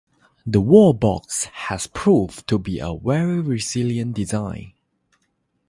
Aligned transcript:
The 0.47 0.59
wall 0.61 0.93
box 0.93 1.43
has 1.45 1.85
proved 1.85 2.47
to 2.47 2.57
be 2.57 2.79
a 2.79 2.91
very 2.91 3.39
resilient 3.39 4.15
design. 4.15 4.73